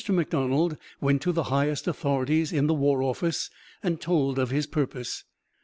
[0.09, 3.51] McDonald went to the highest authorities in the War Office
[3.83, 5.25] and told of his purpose.